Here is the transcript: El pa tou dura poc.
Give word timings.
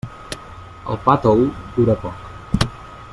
El 0.93 0.97
pa 1.03 1.17
tou 1.27 1.45
dura 1.77 1.99
poc. 2.07 2.67